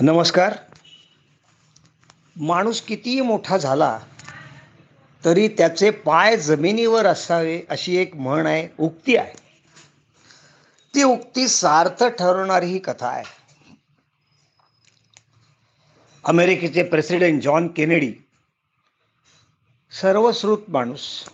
[0.00, 0.56] नमस्कार.
[2.36, 3.98] माणूस कितीही मोठा झाला
[5.24, 9.32] तरी त्याचे पाय जमिनीवर असावे अशी एक म्हण आहे उक्ती आहे.
[10.94, 13.24] ती उक्ती सार्थ ठरवणारी ही कथा आहे.
[16.24, 18.12] अमेरिकेचे प्रेसिडेंट जॉन केनेडी
[20.00, 21.24] सर्वश्रुत माणूस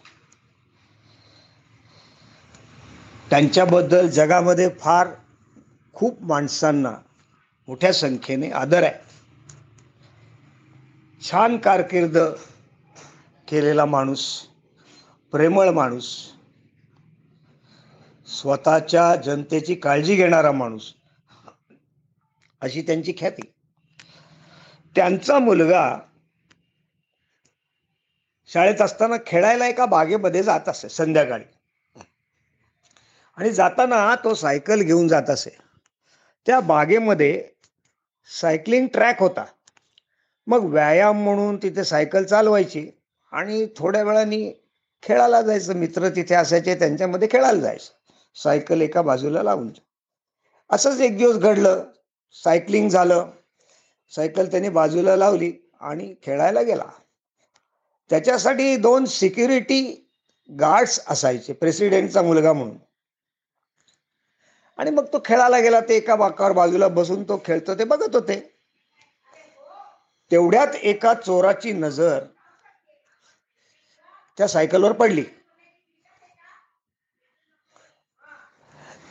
[3.30, 5.08] त्यांच्याबद्दल जगामध्ये फार
[5.94, 6.92] खूप माणसांना
[7.68, 8.94] मोठ्या संख्येने आदर आहे.
[11.30, 12.18] छान कारकीर्द
[13.48, 14.42] केलेला माणूस
[15.32, 16.32] प्रेमळ माणूस
[18.26, 20.94] स्वतःच्या जनतेची काळजी घेणारा माणूस
[22.60, 23.42] अशी त्यांची ख्याती.
[24.96, 25.98] त्यांचा मुलगा
[28.46, 31.44] शाळेत असताना खेळायला एका बागेमध्ये जात असे संध्याकाळी.
[33.36, 35.56] आणि जाताना तो सायकल घेऊन जात असे.
[36.46, 37.51] त्या बागेमध्ये
[38.26, 39.44] सायकलिंग ट्रॅक होता.
[40.46, 42.90] मग व्यायाम म्हणून तिथे सायकल चालवायची
[43.32, 44.64] आणि थोड्या वेळाने
[45.02, 47.90] खेळायला जायचं मित्र तिथे असायचे त्यांच्यामध्ये खेळायला जायचं.
[48.34, 49.70] सायकल एका बाजूला लावून
[50.70, 51.84] असंच एक दिवस घडलं.
[52.32, 53.30] सायकलिंग झालं.
[54.10, 56.84] सायकल त्याने बाजूला लावली आणि खेळायला गेला.
[58.10, 60.10] त्याच्यासाठी दोन सिक्युरिटी
[60.60, 62.76] गार्ड्स असायचे प्रेसिडेंटचा मुलगा म्हणून.
[64.78, 68.40] आणि मग तो खेळायला गेला ते एका बाकावर बाजूला बसून तो खेळतो ते बघत होते.
[70.30, 72.24] तेवढ्यात एका चोराची नजर
[74.38, 75.24] त्या सायकलवर पडली.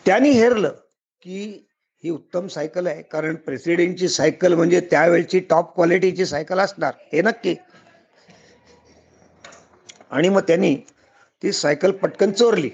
[0.05, 0.73] त्यांनी हेरलं
[1.21, 1.41] की
[2.03, 7.55] ही उत्तम सायकल आहे कारण प्रेसिडेंटची सायकल म्हणजे त्यावेळची टॉप क्वालिटीची सायकल असणार हे नक्की.
[10.11, 10.75] आणि मग त्यांनी
[11.43, 12.69] ती सायकल पटकन चोरली.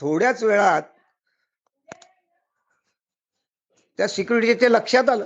[0.00, 0.82] थोड्याच वेळात
[3.98, 5.24] त्या सिक्युरिटीच्या लक्षात आलं.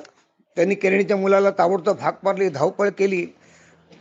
[0.56, 3.26] त्यांनी केनेडीच्या मुलाला ताबडतोब हाक मारली धावपळ केली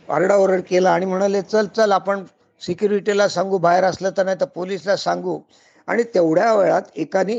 [0.08, 2.24] आरडाओरड केला आणि म्हणाले चल चल आपण
[2.62, 5.38] सिक्युरिटीला सांगू बाहेर असलं तर नाही तर पोलिसला सांगू.
[5.88, 7.36] आणि तेवढ्या वेळात एकाने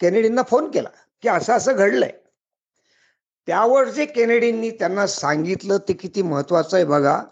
[0.00, 0.88] केनेडींना फोन केला
[1.22, 2.10] की असं असं घडलंय.
[3.46, 7.22] त्यावर जे केनेडींनी त्यांना सांगितलं ते किती महत्वाचं आहे बघा.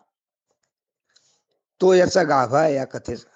[1.81, 3.29] तो याचा गाभा आहे या कथेचा.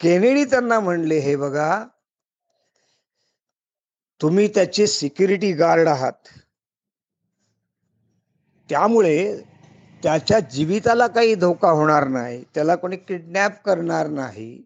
[0.00, 1.84] केनेडी त्यांना म्हणले हे बघा
[4.20, 6.28] तुम्ही त्याचे सिक्युरिटी गार्ड आहात.
[8.68, 9.42] त्यामुळे
[10.02, 14.64] त्याच्या जीविताला काही धोका होणार नाही त्याला कोणी किडनॅप करणार नाही.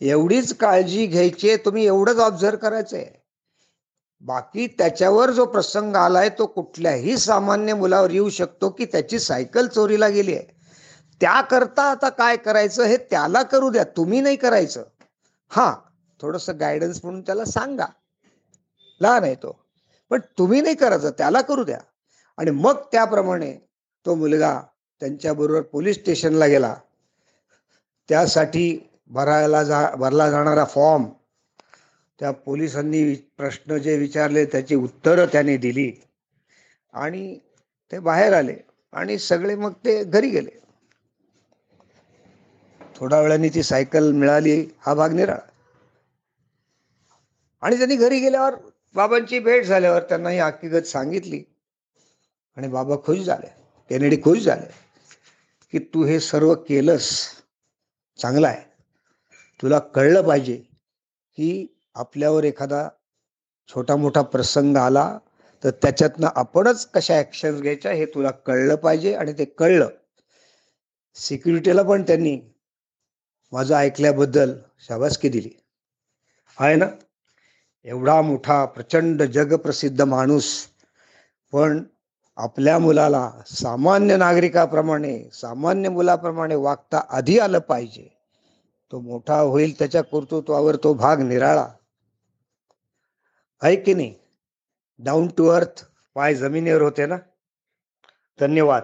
[0.00, 3.20] एवढीच काळजी घ्यायची तुम्ही एवढंच ऑब्झर्व करायचं आहे
[4.20, 10.08] बाकी त्याच्यावर जो प्रसंग आलाय तो कुठल्याही सामान्य मुलावर येऊ शकतो की त्याची सायकल चोरीला
[10.08, 10.46] गेली आहे.
[11.20, 14.82] त्याकरता आता काय करायचं हे त्याला करू द्या तुम्ही नाही करायचं.
[15.48, 15.74] हा
[16.20, 17.86] थोडंसं गायडन्स म्हणून त्याला सांगा.
[19.02, 19.64] लहान आहे तो.
[20.10, 21.78] पण तुम्ही नाही करायचं त्याला करू द्या.
[22.38, 23.58] आणि मग त्याप्रमाणे
[24.06, 24.60] तो मुलगा
[25.00, 26.76] त्यांच्याबरोबर पोलीस स्टेशनला गेला.
[28.08, 31.04] त्यासाठी भरायला जा भरला जाणारा फॉर्म.
[32.20, 35.92] त्या पोलिसांनी प्रश्न जे विचारले त्याची उत्तरं त्याने दिली.
[36.92, 37.38] आणि
[37.92, 38.56] ते बाहेर आले.
[38.92, 40.50] आणि सगळे मग ते घरी गेले.
[42.96, 45.40] थोड्या वेळाने ती सायकल मिळाली हा भाग निराळा.
[47.62, 48.54] आणि त्यांनी घरी गेल्यावर
[48.94, 51.44] बाबांची भेट झाल्यावर त्यांना ही हकीकत सांगितली.
[52.56, 53.46] आणि बाबा खुश झाले.
[53.88, 54.74] केनेडी खुश झाले.
[55.72, 57.28] की तू हे सर्व केलंस.
[58.18, 58.72] चांगलं आहे.
[59.62, 60.56] तुला कळलं पाहिजे
[61.36, 62.88] की आपल्यावर एखादा
[63.68, 65.18] छोटा मोठा प्रसंग आला
[65.64, 69.88] तर त्याच्यातनं आपणच कशा ॲक्शन्स घ्यायच्या हे तुला कळलं पाहिजे आणि ते कळलं.
[71.14, 72.40] सिक्युरिटीला पण त्यांनी
[73.52, 75.50] माझं ऐकल्याबद्दल शाबासकी दिली.
[76.58, 76.86] आहे ना?
[77.84, 80.66] एवढा मोठा प्रचंड जगप्रसिद्ध माणूस.
[81.52, 81.84] पण
[82.36, 88.18] आपल्या मुलाला सामान्य नागरिकाप्रमाणे सामान्य मुलाप्रमाणे वागता आधी आलं पाहिजे.
[88.92, 91.68] तो मोठा होईल त्याच्या कर्तृत्वावर तो भाग निराळा.
[93.62, 94.14] आहे की नाही?
[94.98, 97.16] डाऊन टू अर्थ पाय जमिनीवर होते ना?
[98.40, 98.82] धन्यवाद.